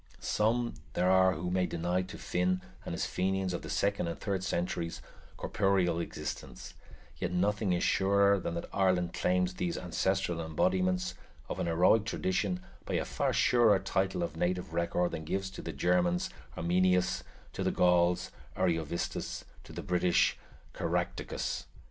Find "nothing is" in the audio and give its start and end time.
7.31-7.83